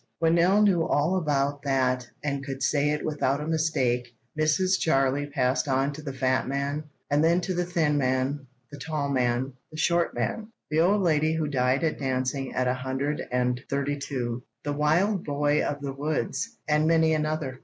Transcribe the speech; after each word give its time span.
When 0.17 0.33
Nell 0.33 0.63
knew 0.63 0.81
all 0.83 1.15
about 1.15 1.61
that 1.61 2.09
and 2.23 2.43
could 2.43 2.63
say 2.63 2.89
it 2.89 3.05
without 3.05 3.39
a 3.39 3.45
mistake, 3.45 4.15
Mrs. 4.35 4.79
Jarley 4.79 5.27
passed 5.31 5.67
on 5.67 5.93
to 5.93 6.01
the 6.01 6.11
fat 6.11 6.47
man, 6.47 6.85
and 7.11 7.23
then 7.23 7.39
to 7.41 7.53
the 7.53 7.65
thin 7.67 7.99
man, 7.99 8.47
the 8.71 8.79
tall 8.79 9.09
man, 9.09 9.53
the 9.69 9.77
short 9.77 10.15
man, 10.15 10.47
the 10.71 10.79
old 10.79 11.03
lady 11.03 11.35
who 11.35 11.47
died 11.47 11.83
of 11.83 11.99
dancing 11.99 12.51
at 12.55 12.67
a 12.67 12.73
hundred 12.73 13.21
and 13.31 13.61
thirty 13.69 13.99
two, 13.99 14.41
the 14.63 14.73
wild 14.73 15.23
boy 15.23 15.63
of 15.63 15.81
the 15.81 15.93
woods, 15.93 16.57
and 16.67 16.87
many 16.87 17.13
another. 17.13 17.59